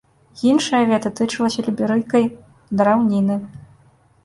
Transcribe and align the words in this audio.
Іншае 0.51 0.79
вета 0.91 1.11
тычылася 1.19 1.67
ліберыйкай 1.69 2.25
драўніны. 2.83 3.35